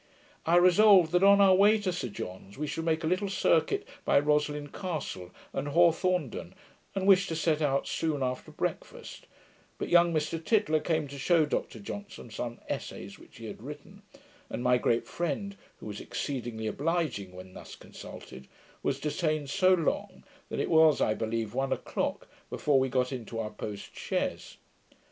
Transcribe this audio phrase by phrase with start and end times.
[0.47, 3.87] I resolved that, on our way to Sir John's, we should make a little circuit
[4.03, 6.55] by Roslin Castle, and Hawthornden,
[6.95, 9.27] and wished to set out soon after breakfast;
[9.77, 14.01] but young Mr Tytler came to shew Dr Johnson some essays which he had written;
[14.49, 18.47] and my great friend, who was exceedingly obliging when thus consulted,
[18.81, 23.37] was detained so long that it was, I believe, one o'clock before we got into
[23.37, 24.57] our post chaise.